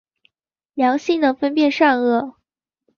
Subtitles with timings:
[0.73, 2.35] 良心能分辨善恶。